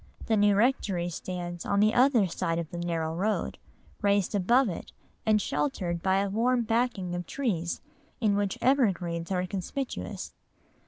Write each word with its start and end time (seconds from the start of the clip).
The 0.25 0.35
new 0.35 0.55
rectory 0.55 1.09
stands 1.09 1.63
on 1.63 1.79
the 1.79 1.93
other 1.93 2.25
side 2.25 2.57
of 2.57 2.71
the 2.71 2.79
narrow 2.79 3.13
road, 3.13 3.59
raised 4.01 4.33
above 4.33 4.67
it, 4.67 4.91
and 5.27 5.39
sheltered 5.39 6.01
by 6.01 6.17
a 6.21 6.29
warm 6.31 6.63
backing 6.63 7.13
of 7.13 7.27
trees 7.27 7.81
in 8.19 8.35
which 8.35 8.57
evergreens 8.63 9.29
are 9.31 9.45
conspicuous. 9.45 10.33